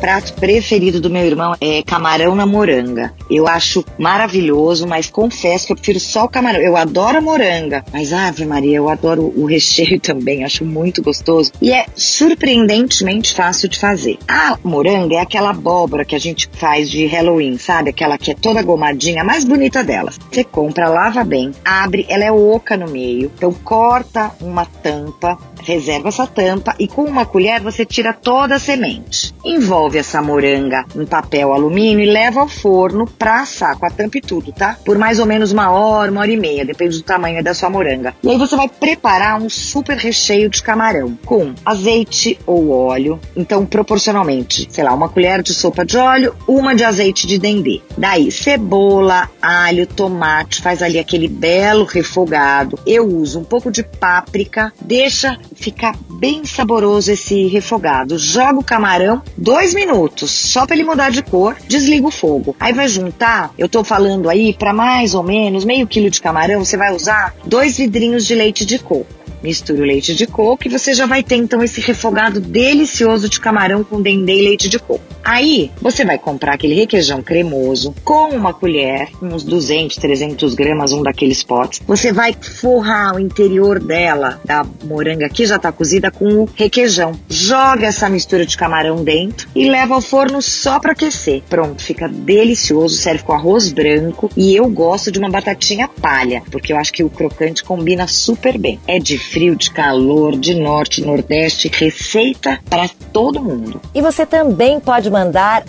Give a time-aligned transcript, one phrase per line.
[0.00, 3.12] Prato preferido do meu irmão é camarão na moranga.
[3.28, 6.60] Eu acho maravilhoso, mas confesso que eu prefiro só o camarão.
[6.60, 11.52] Eu adoro a moranga, mas Ave Maria, eu adoro o recheio também, acho muito gostoso
[11.60, 14.18] e é surpreendentemente fácil de fazer.
[14.26, 17.90] A moranga é aquela abóbora que a gente faz de Halloween, sabe?
[17.90, 20.18] Aquela que é toda gomadinha, a mais bonita delas.
[20.30, 26.08] Você compra, lava bem, abre, ela é oca no meio, então corta uma tampa, reserva
[26.08, 29.34] essa tampa e com uma colher você tira toda a semente.
[29.44, 34.18] Envolve essa moranga em papel alumínio e leva ao forno pra assar com a tampa
[34.18, 34.76] e tudo, tá?
[34.84, 37.70] Por mais ou menos uma hora, uma hora e meia, depende do tamanho da sua
[37.70, 38.14] moranga.
[38.22, 43.64] E aí você vai preparar um super recheio de camarão com azeite ou óleo, então
[43.64, 47.80] proporcionalmente, sei lá, uma colher de sopa de óleo, uma de azeite de dendê.
[47.96, 52.78] Daí cebola, alho, tomate, faz ali aquele belo refogado.
[52.86, 58.18] Eu uso um pouco de páprica, deixa ficar bem saboroso esse refogado.
[58.18, 62.54] Joga o camarão, dois minutos, só para ele mudar de cor, desliga o fogo.
[62.58, 66.64] Aí vai juntar, eu tô falando aí, para mais ou menos meio quilo de camarão,
[66.64, 69.20] você vai usar dois vidrinhos de leite de coco.
[69.42, 73.40] Misture o leite de coco e você já vai ter então esse refogado delicioso de
[73.40, 75.02] camarão com dendê e leite de coco.
[75.30, 81.04] Aí você vai comprar aquele requeijão cremoso com uma colher, uns 200, 300 gramas, um
[81.04, 81.80] daqueles potes.
[81.86, 87.12] Você vai forrar o interior dela, da moranga que já tá cozida, com o requeijão.
[87.28, 91.42] Joga essa mistura de camarão dentro e leva ao forno só para aquecer.
[91.48, 96.72] Pronto, fica delicioso, serve com arroz branco e eu gosto de uma batatinha palha, porque
[96.72, 98.80] eu acho que o crocante combina super bem.
[98.84, 103.80] É difícil frio, de calor, de norte, nordeste, receita para todo mundo.
[103.94, 105.19] E você também pode mandar